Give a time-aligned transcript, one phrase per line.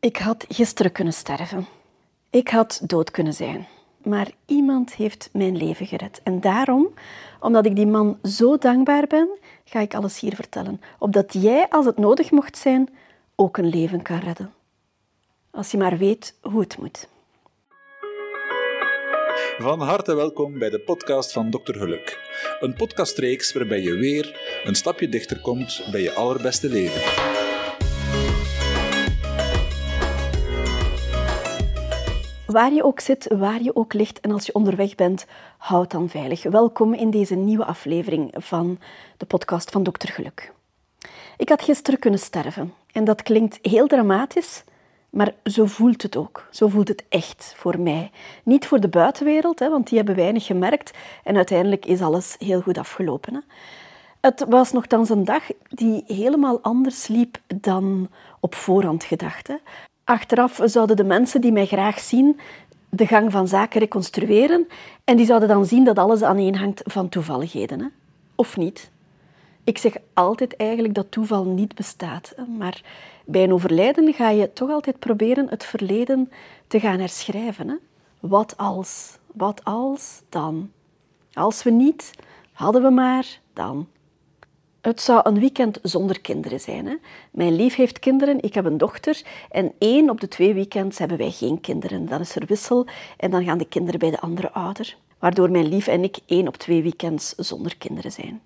[0.00, 1.66] Ik had gisteren kunnen sterven.
[2.30, 3.66] Ik had dood kunnen zijn.
[4.02, 6.20] Maar iemand heeft mijn leven gered.
[6.22, 6.94] En daarom,
[7.40, 9.28] omdat ik die man zo dankbaar ben,
[9.64, 10.80] ga ik alles hier vertellen.
[10.98, 12.88] Opdat jij, als het nodig mocht zijn,
[13.34, 14.52] ook een leven kan redden.
[15.50, 17.08] Als je maar weet hoe het moet.
[19.58, 21.72] Van harte welkom bij de podcast van Dr.
[21.72, 22.18] Geluk.
[22.60, 27.39] Een podcastreeks waarbij je weer een stapje dichter komt bij je allerbeste leven.
[32.50, 35.26] Waar je ook zit, waar je ook ligt en als je onderweg bent,
[35.58, 36.42] houd dan veilig.
[36.42, 38.78] Welkom in deze nieuwe aflevering van
[39.16, 40.52] de podcast van Dokter Geluk.
[41.36, 44.64] Ik had gisteren kunnen sterven en dat klinkt heel dramatisch,
[45.10, 46.48] maar zo voelt het ook.
[46.50, 48.10] Zo voelt het echt voor mij.
[48.42, 50.90] Niet voor de buitenwereld, hè, want die hebben weinig gemerkt
[51.24, 53.34] en uiteindelijk is alles heel goed afgelopen.
[53.34, 53.40] Hè.
[54.20, 58.08] Het was nogthans een dag die helemaal anders liep dan
[58.40, 59.46] op voorhand gedacht.
[59.46, 59.56] Hè.
[60.10, 62.40] Achteraf zouden de mensen die mij graag zien
[62.88, 64.66] de gang van zaken reconstrueren
[65.04, 67.80] en die zouden dan zien dat alles aaneenhangt van toevalligheden.
[67.80, 67.86] Hè?
[68.34, 68.90] Of niet?
[69.64, 72.34] Ik zeg altijd eigenlijk dat toeval niet bestaat.
[72.58, 72.82] Maar
[73.24, 76.30] bij een overlijden ga je toch altijd proberen het verleden
[76.66, 77.68] te gaan herschrijven.
[77.68, 77.76] Hè?
[78.20, 79.18] Wat als?
[79.32, 80.70] Wat als dan?
[81.32, 82.10] Als we niet,
[82.52, 83.86] hadden we maar dan.
[84.80, 86.86] Het zou een weekend zonder kinderen zijn.
[86.86, 86.94] Hè?
[87.30, 89.22] Mijn lief heeft kinderen, ik heb een dochter.
[89.50, 92.06] En één op de twee weekends hebben wij geen kinderen.
[92.06, 94.96] Dan is er wissel en dan gaan de kinderen bij de andere ouder.
[95.18, 98.40] Waardoor mijn lief en ik één op twee weekends zonder kinderen zijn.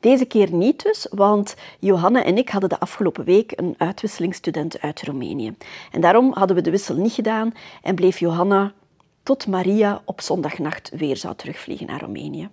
[0.00, 5.02] Deze keer niet dus, want Johanna en ik hadden de afgelopen week een uitwisselingsstudent uit
[5.02, 5.54] Roemenië.
[5.90, 8.72] En daarom hadden we de wissel niet gedaan en bleef Johanna
[9.22, 12.48] tot Maria op zondagnacht weer zou terugvliegen naar Roemenië.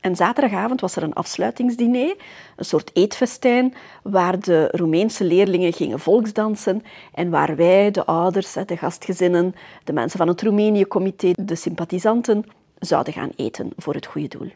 [0.00, 2.16] En zaterdagavond was er een afsluitingsdiner,
[2.56, 6.82] een soort eetfestijn, waar de Roemeense leerlingen gingen volksdansen
[7.14, 9.54] en waar wij, de ouders, de gastgezinnen,
[9.84, 12.44] de mensen van het Roemenië-comité, de sympathisanten,
[12.78, 14.50] zouden gaan eten voor het goede doel.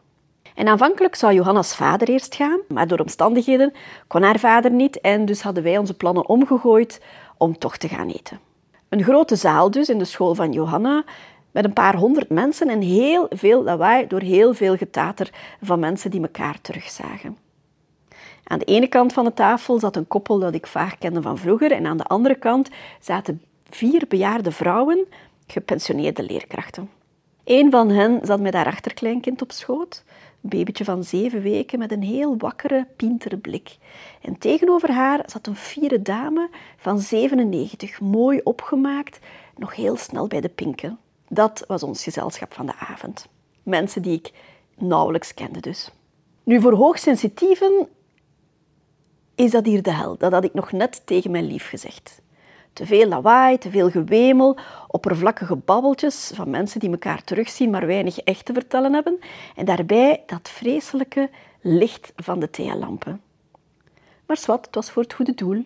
[0.54, 3.72] En aanvankelijk zou Johanna's vader eerst gaan, maar door omstandigheden
[4.06, 7.00] kon haar vader niet en dus hadden wij onze plannen omgegooid
[7.36, 8.40] om toch te gaan eten.
[8.88, 11.04] Een grote zaal dus in de school van Johanna,
[11.52, 15.30] met een paar honderd mensen en heel veel lawaai door heel veel getater
[15.62, 17.36] van mensen die elkaar terugzagen.
[18.44, 21.38] Aan de ene kant van de tafel zat een koppel dat ik vaak kende van
[21.38, 22.68] vroeger en aan de andere kant
[23.00, 25.06] zaten vier bejaarde vrouwen,
[25.46, 26.90] gepensioneerde leerkrachten.
[27.44, 30.04] Een van hen zat met haar achterkleinkind op schoot,
[30.42, 33.76] een babytje van zeven weken met een heel wakkere, pintere blik.
[34.20, 39.18] En tegenover haar zat een fiere dame van 97, mooi opgemaakt,
[39.56, 40.98] nog heel snel bij de pinken.
[41.34, 43.28] Dat was ons gezelschap van de avond.
[43.62, 44.32] Mensen die ik
[44.76, 45.90] nauwelijks kende dus.
[46.42, 47.88] Nu, voor hoogsensitieven
[49.34, 50.16] is dat hier de hel.
[50.16, 52.20] Dat had ik nog net tegen mijn lief gezegd.
[52.72, 58.18] Te veel lawaai, te veel gewemel, oppervlakkige babbeltjes van mensen die elkaar terugzien, maar weinig
[58.18, 59.18] echt te vertellen hebben.
[59.56, 63.22] En daarbij dat vreselijke licht van de thealampen.
[64.26, 65.64] Maar zwart, het was voor het goede doel.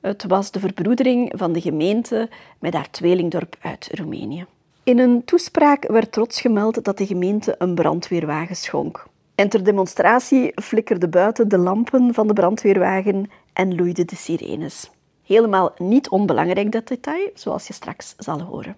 [0.00, 4.46] Het was de verbroedering van de gemeente met haar tweelingdorp uit Roemenië.
[4.84, 9.06] In een toespraak werd trots gemeld dat de gemeente een brandweerwagen schonk.
[9.34, 14.90] En ter demonstratie flikkerden buiten de lampen van de brandweerwagen en loeiden de sirenes.
[15.22, 18.76] Helemaal niet onbelangrijk dat detail, zoals je straks zal horen.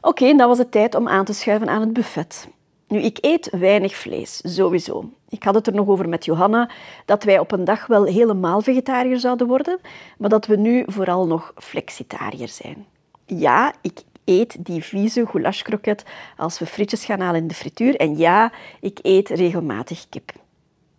[0.00, 2.48] Oké, dan was het tijd om aan te schuiven aan het buffet.
[2.88, 5.10] Nu, ik eet weinig vlees, sowieso.
[5.28, 6.70] Ik had het er nog over met Johanna
[7.04, 9.78] dat wij op een dag wel helemaal vegetariër zouden worden,
[10.18, 12.86] maar dat we nu vooral nog flexitariër zijn.
[13.26, 16.04] Ja, ik eet die vieze goulashkroket
[16.36, 17.96] als we frietjes gaan halen in de frituur.
[17.96, 20.32] En ja, ik eet regelmatig kip.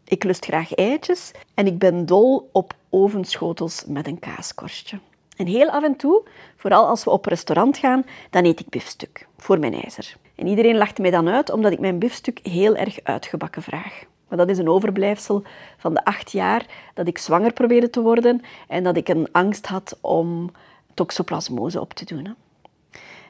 [0.04, 5.00] Ik lust graag eitjes en ik ben dol op ovenschotels met een kaaskorstje.
[5.38, 6.24] En heel af en toe,
[6.56, 10.16] vooral als we op restaurant gaan, dan eet ik biefstuk voor mijn ijzer.
[10.36, 14.04] En iedereen lacht mij dan uit omdat ik mijn biefstuk heel erg uitgebakken vraag.
[14.28, 15.44] Maar dat is een overblijfsel
[15.78, 19.66] van de acht jaar dat ik zwanger probeerde te worden en dat ik een angst
[19.66, 20.52] had om
[20.94, 22.36] toxoplasmose op te doen.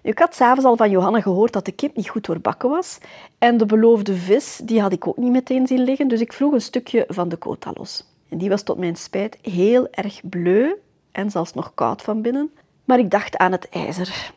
[0.01, 2.97] Ik had s'avonds al van Johanna gehoord dat de kip niet goed doorbakken was.
[3.37, 6.07] En de beloofde vis, die had ik ook niet meteen zien liggen.
[6.07, 8.05] Dus ik vroeg een stukje van de kota los.
[8.29, 10.73] En die was tot mijn spijt heel erg bleu
[11.11, 12.51] en zelfs nog koud van binnen.
[12.85, 14.33] Maar ik dacht aan het ijzer.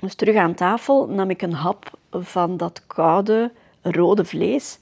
[0.00, 3.52] Dus terug aan tafel nam ik een hap van dat koude,
[3.82, 4.78] rode vlees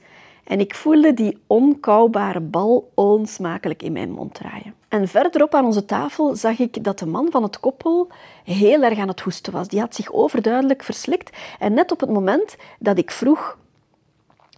[0.47, 4.75] en ik voelde die onkauwbare bal onsmakelijk in mijn mond draaien.
[4.89, 8.09] En verderop aan onze tafel zag ik dat de man van het koppel
[8.45, 9.69] heel erg aan het hoesten was.
[9.69, 11.37] Die had zich overduidelijk verslikt.
[11.59, 13.59] En net op het moment dat ik vroeg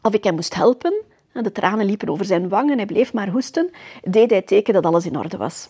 [0.02, 0.94] of ik hem moest helpen,
[1.32, 3.70] de tranen liepen over zijn wangen, hij bleef maar hoesten,
[4.02, 5.68] deed hij teken dat alles in orde was.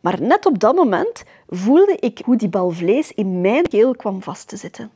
[0.00, 4.22] Maar net op dat moment voelde ik hoe die bal vlees in mijn keel kwam
[4.22, 4.90] vast te zitten.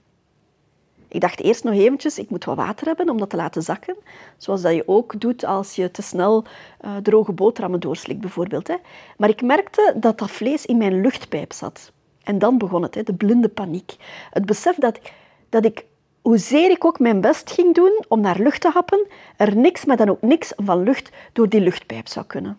[1.14, 3.96] Ik dacht eerst nog eventjes, ik moet wat water hebben om dat te laten zakken.
[4.36, 6.44] Zoals dat je ook doet als je te snel
[6.84, 8.68] uh, droge boterhammen doorslikt bijvoorbeeld.
[8.68, 8.74] Hè.
[9.16, 11.92] Maar ik merkte dat dat vlees in mijn luchtpijp zat.
[12.22, 13.96] En dan begon het, hè, de blinde paniek.
[14.30, 15.00] Het besef dat,
[15.48, 15.84] dat ik,
[16.22, 19.06] hoezeer ik ook mijn best ging doen om naar lucht te happen,
[19.36, 22.58] er niks, maar dan ook niks van lucht door die luchtpijp zou kunnen.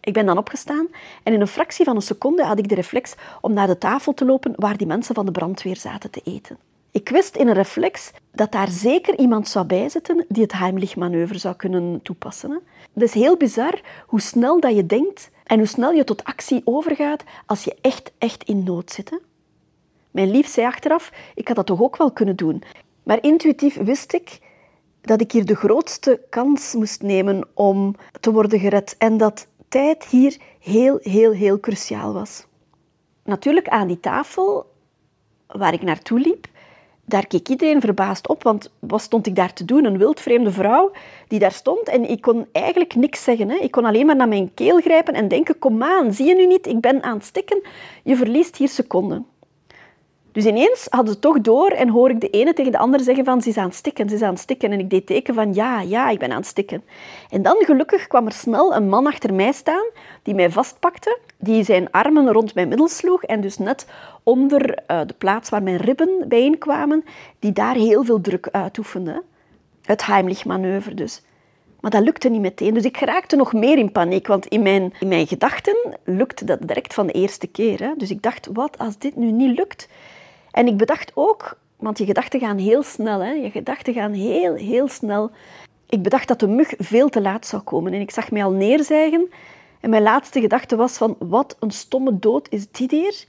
[0.00, 0.88] Ik ben dan opgestaan
[1.22, 4.14] en in een fractie van een seconde had ik de reflex om naar de tafel
[4.14, 6.65] te lopen waar die mensen van de brandweer zaten te eten.
[6.96, 11.54] Ik wist in een reflex dat daar zeker iemand zou bijzitten die het Heimlich-manoeuvre zou
[11.54, 12.60] kunnen toepassen.
[12.92, 16.62] Het is heel bizar hoe snel dat je denkt en hoe snel je tot actie
[16.64, 19.20] overgaat als je echt, echt in nood zit.
[20.10, 22.62] Mijn lief zei achteraf, ik had dat toch ook wel kunnen doen.
[23.02, 24.38] Maar intuïtief wist ik
[25.00, 30.04] dat ik hier de grootste kans moest nemen om te worden gered en dat tijd
[30.04, 32.46] hier heel, heel, heel cruciaal was.
[33.24, 34.74] Natuurlijk aan die tafel
[35.46, 36.46] waar ik naartoe liep,
[37.08, 39.84] daar keek iedereen verbaasd op, want wat stond ik daar te doen?
[39.84, 40.90] Een wildvreemde vrouw
[41.28, 43.48] die daar stond en ik kon eigenlijk niks zeggen.
[43.48, 43.56] Hè.
[43.56, 46.46] Ik kon alleen maar naar mijn keel grijpen en denken, kom aan, zie je nu
[46.46, 47.62] niet, ik ben aan het stikken.
[48.02, 49.26] Je verliest hier seconden.
[50.32, 53.24] Dus ineens hadden ze toch door en hoor ik de ene tegen de andere zeggen
[53.24, 54.72] van ze is aan het stikken, ze is aan het stikken.
[54.72, 56.84] En ik deed teken van ja, ja, ik ben aan het stikken.
[57.30, 59.86] En dan gelukkig kwam er snel een man achter mij staan
[60.22, 63.86] die mij vastpakte, die zijn armen rond mijn middel sloeg en dus net
[64.22, 67.04] onder uh, de plaats waar mijn ribben bijeenkwamen,
[67.38, 69.22] die daar heel veel druk uitoefende.
[69.82, 71.22] Het Heimlich-manoeuvre dus.
[71.80, 72.74] Maar dat lukte niet meteen.
[72.74, 76.68] Dus ik geraakte nog meer in paniek, want in mijn, in mijn gedachten lukte dat
[76.68, 77.80] direct van de eerste keer.
[77.80, 77.92] Hè.
[77.96, 79.88] Dus ik dacht, wat als dit nu niet lukt?
[80.50, 83.30] En ik bedacht ook, want je gedachten gaan heel snel, hè?
[83.30, 85.30] je gedachten gaan heel, heel snel.
[85.88, 88.52] Ik bedacht dat de mug veel te laat zou komen en ik zag mij al
[88.52, 89.28] neerzijgen.
[89.86, 93.24] En mijn laatste gedachte was van, wat een stomme dood is dit hier?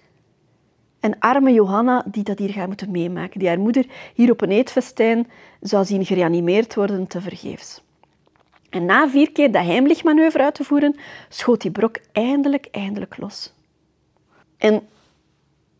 [1.00, 4.52] En arme Johanna, die dat hier gaat moeten meemaken, die haar moeder hier op een
[4.52, 5.28] eetfestijn
[5.62, 7.84] zou zien gereanimeerd worden, te vergeefs.
[8.70, 10.96] En na vier keer dat Heimlich-manoeuvre uit te voeren,
[11.30, 13.54] schoot die brok eindelijk, eindelijk los.
[14.58, 14.88] En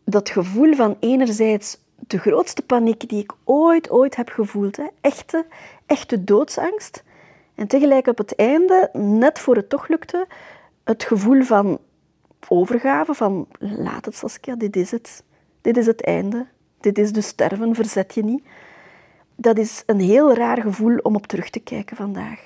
[0.04, 4.76] dat gevoel van enerzijds de grootste paniek die ik ooit, ooit heb gevoeld.
[4.76, 4.86] Hè.
[5.00, 5.46] Echte,
[5.86, 7.04] echte doodsangst.
[7.54, 10.26] En tegelijk op het einde, net voor het toch lukte,
[10.88, 11.78] het gevoel van
[12.48, 15.24] overgave, van laat het Saskia, dit is het.
[15.60, 16.46] Dit is het einde.
[16.80, 18.42] Dit is de sterven, verzet je niet.
[19.36, 22.40] Dat is een heel raar gevoel om op terug te kijken vandaag.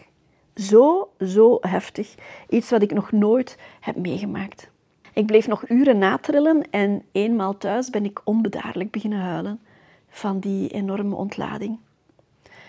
[0.54, 2.14] Zo, zo heftig.
[2.48, 4.70] Iets wat ik nog nooit heb meegemaakt.
[5.12, 9.60] Ik bleef nog uren natrillen en eenmaal thuis ben ik onbedaarlijk beginnen huilen
[10.08, 11.78] van die enorme ontlading.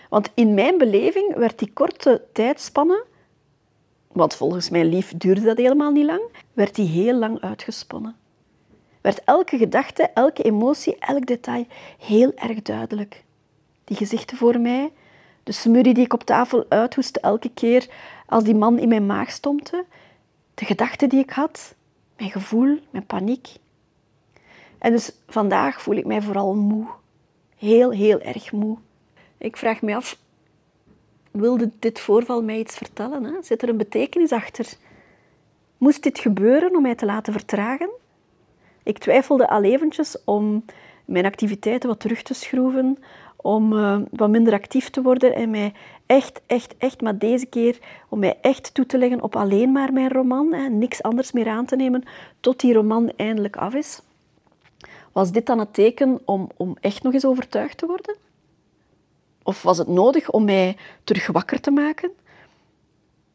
[0.09, 3.05] Want in mijn beleving werd die korte tijdspanne,
[4.13, 6.21] want volgens mijn lief duurde dat helemaal niet lang,
[6.53, 8.15] werd die heel lang uitgesponnen.
[9.01, 11.65] Werd elke gedachte, elke emotie, elk detail
[11.99, 13.23] heel erg duidelijk.
[13.83, 14.91] Die gezichten voor mij,
[15.43, 17.87] de smurrie die ik op tafel uithoestte elke keer
[18.27, 19.85] als die man in mijn maag stompte,
[20.53, 21.75] de gedachten die ik had,
[22.17, 23.47] mijn gevoel, mijn paniek.
[24.77, 26.87] En dus vandaag voel ik mij vooral moe.
[27.57, 28.77] Heel, heel erg moe.
[29.37, 30.17] Ik vraag me af,
[31.33, 33.23] wilde dit voorval mij iets vertellen?
[33.23, 33.31] Hè?
[33.41, 34.73] Zit er een betekenis achter?
[35.77, 37.89] Moest dit gebeuren om mij te laten vertragen?
[38.83, 40.65] Ik twijfelde al eventjes om
[41.05, 42.97] mijn activiteiten wat terug te schroeven,
[43.35, 45.73] om uh, wat minder actief te worden en mij
[46.05, 47.79] echt, echt, echt, maar deze keer
[48.09, 51.47] om mij echt toe te leggen op alleen maar mijn roman en niks anders meer
[51.47, 52.03] aan te nemen
[52.39, 54.01] tot die roman eindelijk af is.
[55.11, 58.15] Was dit dan het teken om, om echt nog eens overtuigd te worden?
[59.43, 62.11] Of was het nodig om mij terug wakker te maken?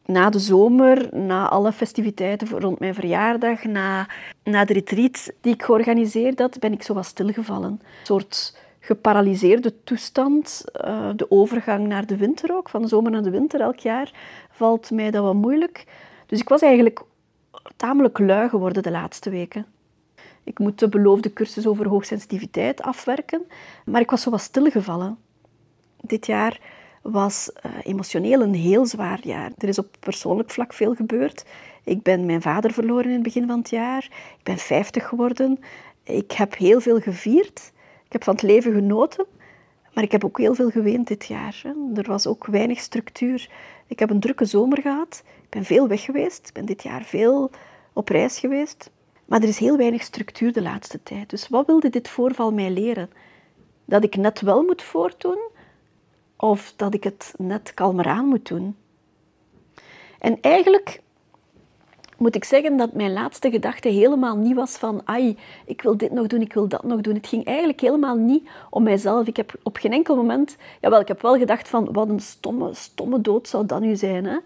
[0.04, 4.06] Na de zomer, na alle festiviteiten rond mijn verjaardag, na,
[4.44, 7.70] na de retreat die ik georganiseerd had, ben ik zo wat stilgevallen.
[7.70, 10.64] Een soort geparalyseerde toestand.
[10.84, 14.12] Uh, de overgang naar de winter ook, van de zomer naar de winter elk jaar,
[14.50, 15.84] valt mij dat wat moeilijk.
[16.26, 17.02] Dus ik was eigenlijk
[17.76, 19.66] tamelijk lui geworden de laatste weken.
[20.44, 23.42] Ik moet de beloofde cursus over hoogsensitiviteit afwerken,
[23.84, 25.18] maar ik was zo wat stilgevallen.
[26.00, 26.60] Dit jaar
[27.02, 29.50] was uh, emotioneel een heel zwaar jaar.
[29.58, 31.44] Er is op persoonlijk vlak veel gebeurd.
[31.84, 34.04] Ik ben mijn vader verloren in het begin van het jaar.
[34.38, 35.58] Ik ben 50 geworden.
[36.02, 37.72] Ik heb heel veel gevierd.
[38.04, 39.26] Ik heb van het leven genoten,
[39.94, 41.62] maar ik heb ook heel veel geweend dit jaar.
[41.94, 43.50] Er was ook weinig structuur.
[43.86, 45.22] Ik heb een drukke zomer gehad.
[45.42, 46.48] Ik ben veel weg geweest.
[46.48, 47.50] Ik ben dit jaar veel
[47.92, 48.90] op reis geweest.
[49.24, 51.30] Maar er is heel weinig structuur de laatste tijd.
[51.30, 53.10] Dus wat wilde dit voorval mij leren?
[53.84, 55.38] Dat ik net wel moet voortdoen
[56.40, 58.76] of dat ik het net kalmer aan moet doen?
[60.18, 61.00] En eigenlijk
[62.18, 66.12] moet ik zeggen dat mijn laatste gedachte helemaal niet was van ai, ik wil dit
[66.12, 67.14] nog doen, ik wil dat nog doen.
[67.14, 69.26] Het ging eigenlijk helemaal niet om mijzelf.
[69.26, 70.56] Ik heb op geen enkel moment...
[70.80, 74.24] Jawel, ik heb wel gedacht van wat een stomme, stomme dood zou dat nu zijn.
[74.24, 74.36] Hè?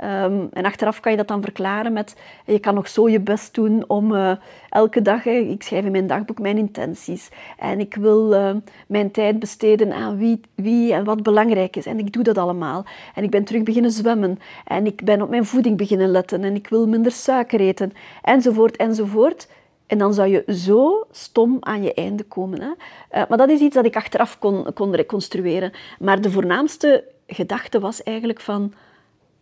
[0.00, 3.54] Ehm, en achteraf kan je dat dan verklaren met, je kan nog zo je best
[3.54, 4.32] doen om uh,
[4.70, 7.28] elke dag, hè, ik schrijf in mijn dagboek mijn intenties.
[7.58, 8.50] En ik wil uh,
[8.86, 11.86] mijn tijd besteden aan wie, wie en wat belangrijk is.
[11.86, 12.84] En ik doe dat allemaal.
[13.14, 14.38] En ik ben terug beginnen zwemmen.
[14.64, 16.44] En ik ben op mijn voeding beginnen letten.
[16.44, 17.92] En ik wil minder suiker eten.
[18.22, 19.48] Enzovoort, enzovoort.
[19.86, 22.60] En dan zou je zo stom aan je einde komen.
[22.60, 22.68] Hè?
[22.68, 25.72] Uh, maar dat is iets dat ik achteraf kon, kon reconstrueren.
[25.98, 28.72] Maar de voornaamste gedachte was eigenlijk van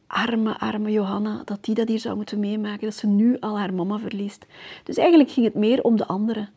[0.07, 3.75] arme, arme Johanna, dat die dat hier zou moeten meemaken, dat ze nu al haar
[3.75, 4.47] mama verliest.
[4.85, 6.49] Dus eigenlijk ging het meer om de anderen.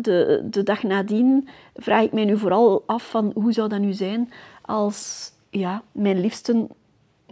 [0.00, 3.92] De, de dag nadien vraag ik mij nu vooral af van hoe zou dat nu
[3.92, 4.32] zijn
[4.62, 6.68] als ja, mijn liefsten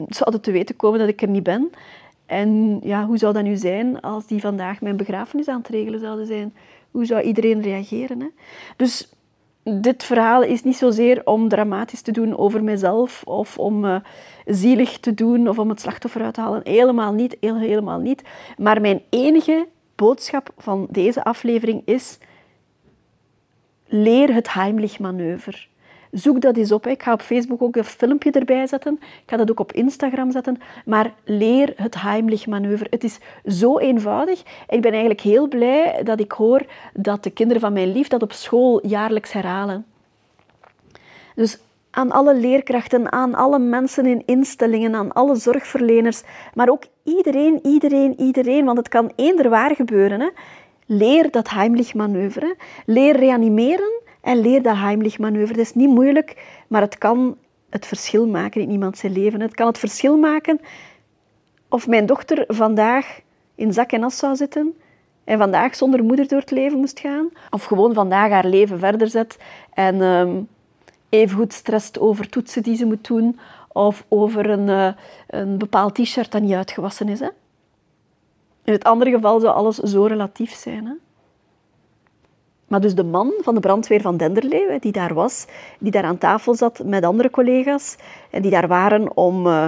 [0.09, 1.71] zouden te weten komen dat ik er niet ben.
[2.33, 6.01] En ja, hoe zou dat nu zijn als die vandaag mijn begrafenis aan het regelen
[6.01, 6.55] zouden zijn?
[6.91, 8.21] Hoe zou iedereen reageren?
[8.21, 8.27] Hè?
[8.77, 9.13] Dus
[9.63, 13.97] dit verhaal is niet zozeer om dramatisch te doen over mezelf of om uh,
[14.47, 16.61] zielig te doen of om het slachtoffer uit te halen.
[16.65, 18.23] Helemaal niet, helemaal niet.
[18.59, 22.19] Maar mijn enige boodschap van deze aflevering is:
[23.87, 25.59] leer het Heimlich-manoeuvre.
[26.13, 26.87] Zoek dat eens op.
[26.87, 28.99] Ik ga op Facebook ook een filmpje erbij zetten.
[29.01, 30.59] Ik ga dat ook op Instagram zetten.
[30.85, 32.87] Maar leer het Heimlich-manoeuvre.
[32.91, 34.43] Het is zo eenvoudig.
[34.69, 36.63] Ik ben eigenlijk heel blij dat ik hoor
[36.95, 39.87] dat de kinderen van mijn lief dat op school jaarlijks herhalen.
[41.35, 41.59] Dus
[41.91, 46.23] aan alle leerkrachten, aan alle mensen in instellingen, aan alle zorgverleners,
[46.55, 50.21] maar ook iedereen, iedereen, iedereen, want het kan eender waar gebeuren.
[50.21, 50.29] Hè.
[50.87, 52.57] Leer dat Heimlich-manoeuvre.
[52.87, 55.59] Leer reanimeren en leer dat Heimlich-manoeuvre.
[55.59, 57.37] Het is niet moeilijk, maar het kan
[57.71, 59.41] het verschil maken in iemand zijn leven.
[59.41, 60.61] Het kan het verschil maken
[61.69, 63.21] of mijn dochter vandaag
[63.55, 64.77] in zak en as zou zitten
[65.25, 67.29] en vandaag zonder moeder door het leven moest gaan.
[67.51, 69.39] Of gewoon vandaag haar leven verder zet
[69.75, 70.49] en um,
[71.09, 73.39] even goed stresst over toetsen die ze moet doen
[73.69, 74.93] of over een, uh,
[75.27, 77.21] een bepaald t-shirt dat niet uitgewassen is.
[77.21, 77.29] Hè?
[78.65, 80.87] In het andere geval zou alles zo relatief zijn.
[80.87, 80.93] Hè?
[82.73, 85.47] Maar dus de man van de brandweer van Denderleeuw, die daar was,
[85.79, 87.97] die daar aan tafel zat met andere collega's
[88.31, 89.67] en die daar waren om, uh,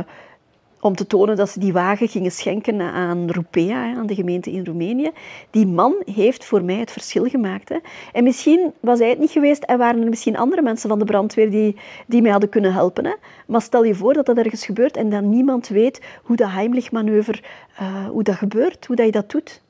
[0.80, 4.64] om te tonen dat ze die wagen gingen schenken aan Rupea, aan de gemeente in
[4.64, 5.11] Roemenië.
[5.50, 7.68] Die man heeft voor mij het verschil gemaakt.
[7.68, 7.76] Hè.
[8.12, 11.04] En misschien was hij het niet geweest en waren er misschien andere mensen van de
[11.04, 13.04] brandweer die, die mij hadden kunnen helpen.
[13.04, 13.14] Hè.
[13.46, 17.42] Maar stel je voor dat dat ergens gebeurt en dat niemand weet hoe dat Heimlich-manoeuvre,
[17.80, 19.62] uh, hoe dat gebeurt, hoe dat je dat doet.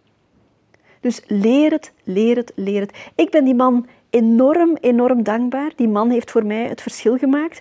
[1.05, 2.97] Dus leer het, leer het, leer het.
[3.15, 5.73] Ik ben die man enorm, enorm dankbaar.
[5.77, 7.61] Die man heeft voor mij het verschil gemaakt.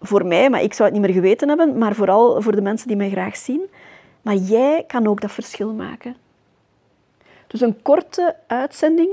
[0.00, 2.88] Voor mij, maar ik zou het niet meer geweten hebben, maar vooral voor de mensen
[2.88, 3.60] die mij graag zien.
[4.22, 6.16] Maar jij kan ook dat verschil maken.
[7.46, 9.10] Dus een korte uitzending,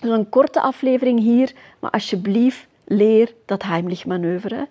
[0.00, 4.68] dus een korte aflevering hier, maar alsjeblieft leer dat Heimlich-manoeuvre.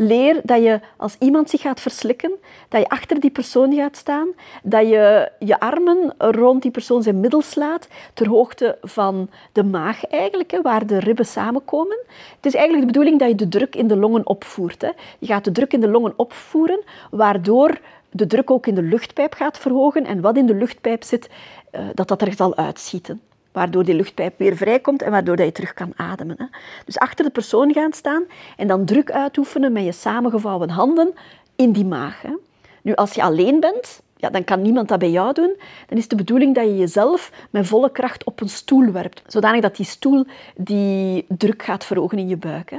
[0.00, 2.32] Leer dat je als iemand zich gaat verslikken,
[2.68, 4.28] dat je achter die persoon gaat staan,
[4.62, 10.04] dat je je armen rond die persoon zijn middel slaat, ter hoogte van de maag
[10.04, 11.98] eigenlijk, waar de ribben samenkomen.
[12.36, 14.92] Het is eigenlijk de bedoeling dat je de druk in de longen opvoert.
[15.18, 17.78] Je gaat de druk in de longen opvoeren, waardoor
[18.10, 21.30] de druk ook in de luchtpijp gaat verhogen en wat in de luchtpijp zit,
[21.70, 23.20] eh, dat dat er zal uitschieten
[23.58, 26.36] waardoor die luchtpijp weer vrijkomt en waardoor dat je terug kan ademen.
[26.38, 26.44] Hè.
[26.84, 28.24] Dus achter de persoon gaan staan
[28.56, 31.14] en dan druk uitoefenen met je samengevouwen handen
[31.56, 32.22] in die maag.
[32.22, 32.32] Hè.
[32.82, 35.56] Nu, als je alleen bent, ja, dan kan niemand dat bij jou doen.
[35.88, 39.60] Dan is de bedoeling dat je jezelf met volle kracht op een stoel werpt, zodanig
[39.60, 40.24] dat die stoel
[40.56, 42.70] die druk gaat verhogen in je buik.
[42.70, 42.78] Hè.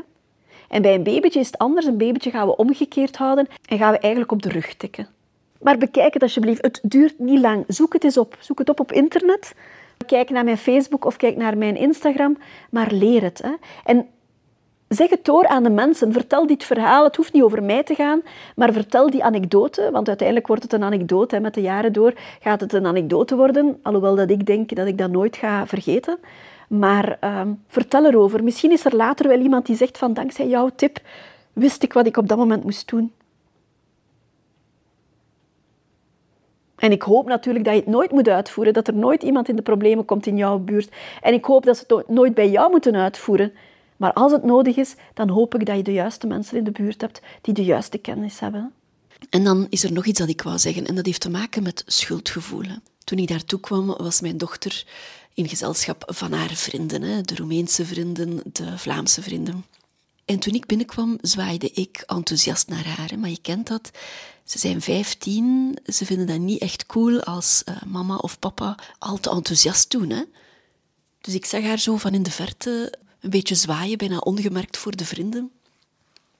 [0.69, 1.85] En bij een babytje is het anders.
[1.85, 5.07] Een babytje gaan we omgekeerd houden en gaan we eigenlijk op de rug tikken.
[5.61, 6.61] Maar bekijk het alsjeblieft.
[6.61, 7.63] Het duurt niet lang.
[7.67, 8.37] Zoek het eens op.
[8.39, 9.53] Zoek het op op internet.
[10.05, 12.37] Kijk naar mijn Facebook of kijk naar mijn Instagram,
[12.69, 13.41] maar leer het.
[13.43, 13.51] Hè.
[13.83, 14.07] En
[14.87, 16.13] zeg het door aan de mensen.
[16.13, 17.03] Vertel dit verhaal.
[17.03, 18.21] Het hoeft niet over mij te gaan,
[18.55, 19.89] maar vertel die anekdote.
[19.91, 21.35] Want uiteindelijk wordt het een anekdote.
[21.35, 21.41] Hè.
[21.41, 23.79] Met de jaren door gaat het een anekdote worden.
[23.83, 26.17] Alhoewel dat ik denk dat ik dat nooit ga vergeten.
[26.67, 28.43] Maar uh, vertel erover.
[28.43, 30.99] Misschien is er later wel iemand die zegt van dankzij jouw tip
[31.53, 33.11] wist ik wat ik op dat moment moest doen.
[36.79, 39.55] En ik hoop natuurlijk dat je het nooit moet uitvoeren, dat er nooit iemand in
[39.55, 40.91] de problemen komt in jouw buurt.
[41.21, 43.53] En ik hoop dat ze het nooit bij jou moeten uitvoeren.
[43.97, 46.71] Maar als het nodig is, dan hoop ik dat je de juiste mensen in de
[46.71, 48.73] buurt hebt die de juiste kennis hebben.
[49.29, 51.63] En dan is er nog iets dat ik wou zeggen, en dat heeft te maken
[51.63, 52.83] met schuldgevoelen.
[53.03, 54.85] Toen ik daartoe kwam, was mijn dochter
[55.33, 59.65] in gezelschap van haar vrienden, de Roemeense vrienden, de Vlaamse vrienden.
[60.29, 63.19] En toen ik binnenkwam, zwaaide ik enthousiast naar haar.
[63.19, 63.91] Maar je kent dat.
[64.43, 65.77] Ze zijn 15.
[65.85, 70.09] Ze vinden dat niet echt cool als uh, mama of papa al te enthousiast doen.
[70.09, 70.23] Hè?
[71.21, 74.95] Dus ik zag haar zo van in de verte een beetje zwaaien, bijna ongemerkt voor
[74.95, 75.51] de vrienden.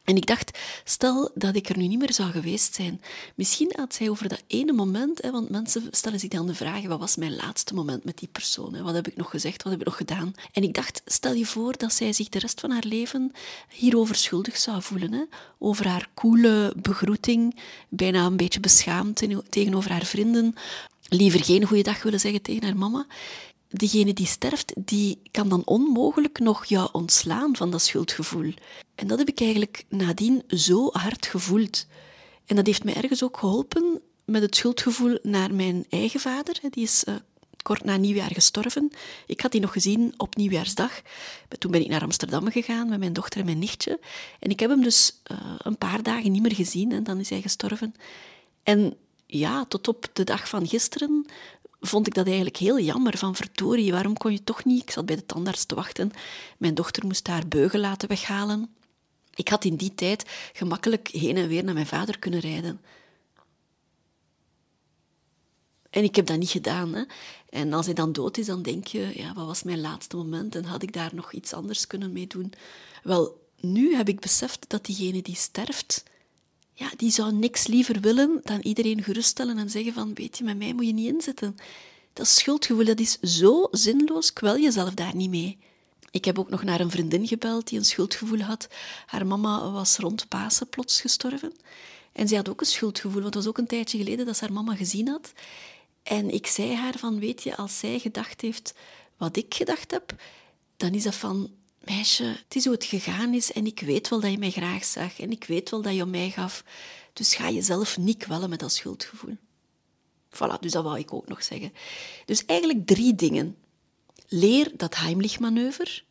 [0.10, 3.02] En ik dacht, stel dat ik er nu niet meer zou geweest zijn.
[3.36, 6.84] Misschien had zij over dat ene moment, hè, want mensen stellen zich dan de vraag,
[6.84, 8.74] wat was mijn laatste moment met die persoon?
[8.74, 8.82] Hè?
[8.82, 10.34] Wat heb ik nog gezegd, wat heb ik nog gedaan?
[10.52, 13.32] En ik dacht, stel je voor dat zij zich de rest van haar leven
[13.70, 15.14] hierover schuldig zou voelen.
[15.14, 15.24] Hè?
[15.60, 20.54] Over haar coole begroeting, bijna een beetje beschaamd tegenover haar vrienden.
[21.08, 23.06] Liever geen goede dag willen zeggen tegen haar mama
[23.70, 28.54] degene die sterft, die kan dan onmogelijk nog jou ontslaan van dat schuldgevoel.
[28.96, 31.86] En dat heb ik eigenlijk nadien zo hard gevoeld.
[32.46, 36.60] En dat heeft mij ergens ook geholpen met het schuldgevoel naar mijn eigen vader.
[36.70, 37.16] Die is uh,
[37.62, 38.92] kort na nieuwjaar gestorven.
[39.26, 41.02] Ik had die nog gezien op nieuwjaarsdag.
[41.58, 44.00] Toen ben ik naar Amsterdam gegaan met mijn dochter en mijn nichtje.
[44.40, 47.30] En ik heb hem dus uh, een paar dagen niet meer gezien en dan is
[47.30, 47.96] hij gestorven.
[48.64, 51.26] En ja, tot op de dag van gisteren
[51.80, 53.18] vond ik dat eigenlijk heel jammer.
[53.18, 54.82] Van verdorie, waarom kon je toch niet?
[54.82, 56.12] Ik zat bij de tandarts te wachten.
[56.58, 58.76] Mijn dochter moest haar beugel laten weghalen.
[59.34, 62.82] Ik had in die tijd gemakkelijk heen en weer naar mijn vader kunnen rijden.
[65.90, 66.94] En ik heb dat niet gedaan.
[66.94, 67.04] Hè.
[67.50, 70.56] En als hij dan dood is, dan denk je, ja, wat was mijn laatste moment
[70.56, 72.54] en had ik daar nog iets anders kunnen mee doen?
[73.04, 76.04] Wel, nu heb ik beseft dat diegene die sterft,
[76.80, 80.58] ja, die zou niks liever willen dan iedereen geruststellen en zeggen van, weet je, met
[80.58, 81.56] mij moet je niet inzitten.
[82.14, 85.58] Dat schuldgevoel, dat is zo zinloos, kwel jezelf daar niet mee.
[86.12, 88.68] Ik heb ook nog naar een vriendin gebeld die een schuldgevoel had.
[89.06, 91.54] Haar mama was rond Pasen plots gestorven.
[92.12, 94.44] En zij had ook een schuldgevoel, want het was ook een tijdje geleden dat ze
[94.44, 95.34] haar mama gezien had.
[96.04, 98.74] En ik zei haar van, weet je, als zij gedacht heeft
[99.18, 100.16] wat ik gedacht heb,
[100.78, 101.52] dan is dat van,
[101.90, 104.84] meisje, het is hoe het gegaan is en ik weet wel dat je mij graag
[104.86, 106.64] zag en ik weet wel dat je om mij gaf.
[107.14, 109.38] Dus ga jezelf niet kwellen met dat schuldgevoel.
[110.30, 111.74] Voilà, dus dat wou ik ook nog zeggen.
[112.26, 113.56] Dus eigenlijk drie dingen.
[114.28, 116.02] Leer dat Heimlich-manoeuvre.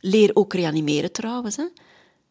[0.00, 1.56] Leer ook reanimeren trouwens.
[1.56, 1.66] Hè.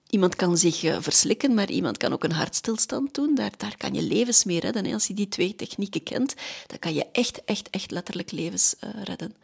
[0.10, 3.36] Iemand kan zich uh, verslikken, maar iemand kan ook een hartstilstand doen.
[3.36, 4.94] Daar, daar kan je levens mee redden.
[4.94, 6.36] Als je die twee technieken kent,
[6.68, 9.36] dan kan je echt, echt, echt letterlijk levens uh, redden.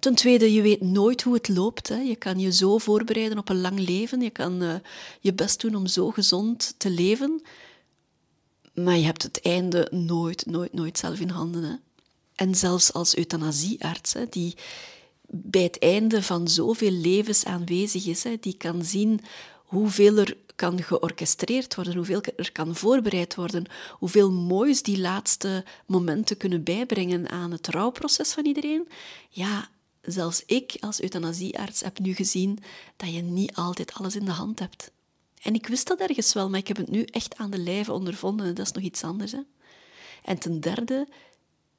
[0.00, 1.88] Ten tweede, je weet nooit hoe het loopt.
[1.88, 1.96] Hè.
[1.96, 4.20] Je kan je zo voorbereiden op een lang leven.
[4.20, 4.74] Je kan uh,
[5.20, 7.42] je best doen om zo gezond te leven.
[8.74, 11.62] Maar je hebt het einde nooit, nooit, nooit zelf in handen.
[11.62, 11.74] Hè.
[12.34, 14.54] En zelfs als euthanasiearts, die
[15.26, 19.20] bij het einde van zoveel levens aanwezig is, die kan zien
[19.64, 26.36] hoeveel er kan georchestreerd worden, hoeveel er kan voorbereid worden, hoeveel moois die laatste momenten
[26.36, 28.88] kunnen bijbrengen aan het rouwproces van iedereen.
[29.28, 29.68] Ja,
[30.02, 32.58] zelfs ik als euthanasiearts heb nu gezien
[32.96, 34.90] dat je niet altijd alles in de hand hebt.
[35.42, 37.92] En ik wist dat ergens wel, maar ik heb het nu echt aan de lijve
[37.92, 39.32] ondervonden en dat is nog iets anders.
[39.32, 39.40] Hè?
[40.24, 41.08] En ten derde,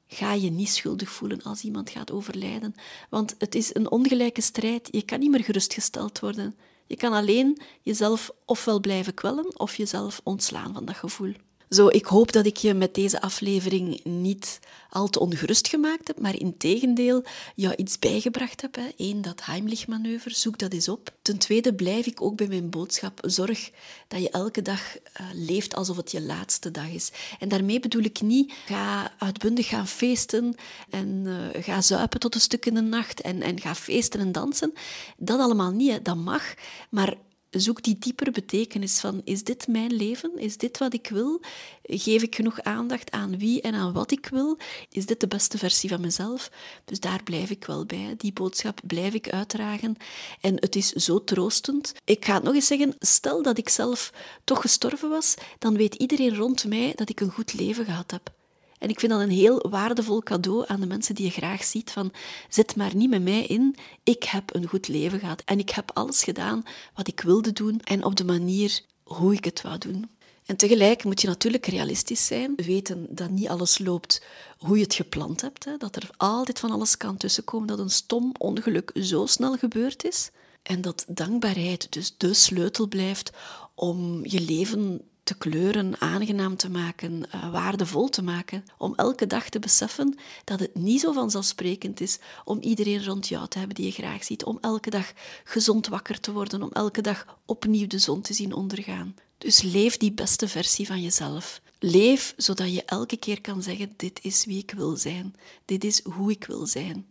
[0.06, 2.74] ga je niet schuldig voelen als iemand gaat overlijden.
[3.10, 4.88] Want het is een ongelijke strijd.
[4.90, 6.56] Je kan niet meer gerustgesteld worden.
[6.86, 11.32] Je kan alleen jezelf ofwel blijven kwellen of jezelf ontslaan van dat gevoel.
[11.72, 16.20] Zo, ik hoop dat ik je met deze aflevering niet al te ongerust gemaakt heb,
[16.20, 18.74] maar in tegendeel jou iets bijgebracht heb.
[18.74, 18.88] Hè.
[18.96, 21.12] Eén, dat Heimlich-manoeuvre, zoek dat eens op.
[21.22, 23.20] Ten tweede blijf ik ook bij mijn boodschap.
[23.22, 23.70] Zorg
[24.08, 27.12] dat je elke dag uh, leeft alsof het je laatste dag is.
[27.38, 30.54] En daarmee bedoel ik niet, ga uitbundig gaan feesten
[30.90, 34.32] en uh, ga zuipen tot een stuk in de nacht en, en ga feesten en
[34.32, 34.72] dansen.
[35.16, 36.54] Dat allemaal niet, dat mag,
[36.90, 37.14] maar
[37.60, 40.38] zoek die diepere betekenis van is dit mijn leven?
[40.38, 41.40] Is dit wat ik wil?
[41.82, 44.58] Geef ik genoeg aandacht aan wie en aan wat ik wil?
[44.90, 46.50] Is dit de beste versie van mezelf?
[46.84, 48.14] Dus daar blijf ik wel bij.
[48.16, 49.96] Die boodschap blijf ik uitdragen.
[50.40, 51.94] En het is zo troostend.
[52.04, 54.12] Ik ga het nog eens zeggen, stel dat ik zelf
[54.44, 58.41] toch gestorven was, dan weet iedereen rond mij dat ik een goed leven gehad heb.
[58.82, 61.90] En ik vind dat een heel waardevol cadeau aan de mensen die je graag ziet.
[61.90, 62.12] Van,
[62.48, 63.76] zet maar niet met mij in.
[64.02, 65.42] Ik heb een goed leven gehad.
[65.44, 66.62] En ik heb alles gedaan
[66.94, 67.80] wat ik wilde doen.
[67.80, 70.10] En op de manier hoe ik het wou doen.
[70.46, 72.52] En tegelijk moet je natuurlijk realistisch zijn.
[72.56, 74.24] Weten dat niet alles loopt
[74.58, 75.64] hoe je het gepland hebt.
[75.64, 75.76] Hè?
[75.76, 77.66] Dat er altijd van alles kan tussenkomen.
[77.66, 80.30] Dat een stom ongeluk zo snel gebeurd is.
[80.62, 83.30] En dat dankbaarheid dus de sleutel blijft
[83.74, 88.64] om je leven te kleuren, aangenaam te maken, uh, waardevol te maken.
[88.78, 93.48] Om elke dag te beseffen dat het niet zo vanzelfsprekend is om iedereen rond jou
[93.48, 94.44] te hebben die je graag ziet.
[94.44, 95.12] Om elke dag
[95.44, 99.14] gezond wakker te worden, om elke dag opnieuw de zon te zien ondergaan.
[99.38, 101.60] Dus leef die beste versie van jezelf.
[101.78, 105.34] Leef zodat je elke keer kan zeggen: Dit is wie ik wil zijn.
[105.64, 107.10] Dit is hoe ik wil zijn.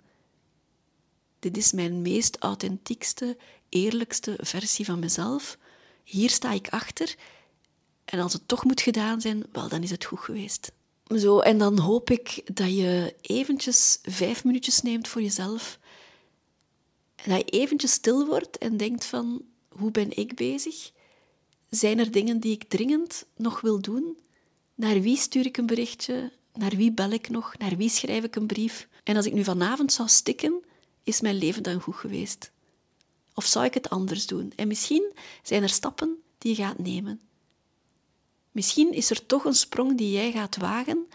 [1.39, 3.37] Dit is mijn meest authentiekste,
[3.69, 5.57] eerlijkste versie van mezelf
[6.03, 7.15] hier sta ik achter.
[8.05, 10.71] En als het toch moet gedaan zijn, wel, dan is het goed geweest.
[11.17, 15.79] Zo, en dan hoop ik dat je eventjes vijf minuutjes neemt voor jezelf.
[17.15, 20.91] En dat je eventjes stil wordt en denkt van, hoe ben ik bezig?
[21.69, 24.17] Zijn er dingen die ik dringend nog wil doen?
[24.75, 26.31] Naar wie stuur ik een berichtje?
[26.53, 27.57] Naar wie bel ik nog?
[27.57, 28.87] Naar wie schrijf ik een brief?
[29.03, 30.63] En als ik nu vanavond zou stikken,
[31.03, 32.51] is mijn leven dan goed geweest?
[33.33, 34.53] Of zou ik het anders doen?
[34.55, 35.11] En misschien
[35.43, 37.21] zijn er stappen die je gaat nemen.
[38.51, 41.07] Misschien is er toch een sprong die jij gaat wagen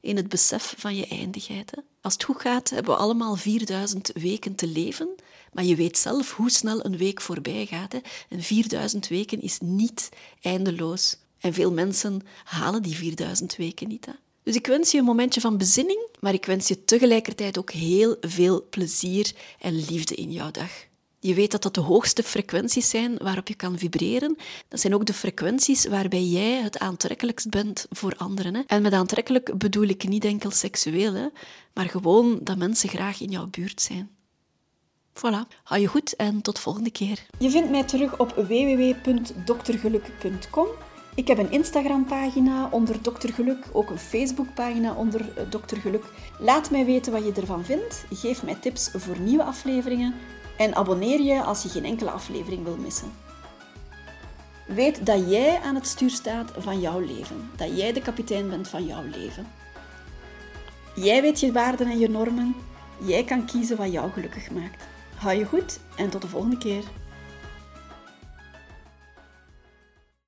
[0.00, 1.72] in het besef van je eindigheid.
[2.00, 5.08] Als het goed gaat, hebben we allemaal 4000 weken te leven,
[5.52, 7.92] maar je weet zelf hoe snel een week voorbij gaat.
[7.92, 7.98] Hè?
[8.28, 10.08] En 4000 weken is niet
[10.40, 11.16] eindeloos.
[11.38, 14.06] En veel mensen halen die 4000 weken niet.
[14.06, 14.12] Hè?
[14.42, 18.16] Dus ik wens je een momentje van bezinning, maar ik wens je tegelijkertijd ook heel
[18.20, 20.70] veel plezier en liefde in jouw dag.
[21.26, 24.36] Je weet dat dat de hoogste frequenties zijn waarop je kan vibreren.
[24.68, 28.54] Dat zijn ook de frequenties waarbij jij het aantrekkelijkst bent voor anderen.
[28.54, 28.62] Hè?
[28.66, 31.26] En met aantrekkelijk bedoel ik niet enkel seksueel, hè?
[31.74, 34.10] maar gewoon dat mensen graag in jouw buurt zijn.
[35.12, 37.26] Voilà, hou je goed en tot volgende keer.
[37.38, 40.66] Je vindt mij terug op www.doktergeluk.com.
[41.14, 46.04] Ik heb een Instagram-pagina onder Dokter Geluk, ook een Facebook-pagina onder Dokter Geluk.
[46.38, 48.04] Laat mij weten wat je ervan vindt.
[48.10, 50.14] Geef mij tips voor nieuwe afleveringen
[50.56, 53.12] en abonneer je als je geen enkele aflevering wil missen.
[54.66, 57.50] Weet dat jij aan het stuur staat van jouw leven.
[57.56, 59.46] Dat jij de kapitein bent van jouw leven.
[60.94, 62.54] Jij weet je waarden en je normen.
[62.98, 64.84] Jij kan kiezen wat jou gelukkig maakt.
[65.14, 66.82] Hou je goed en tot de volgende keer.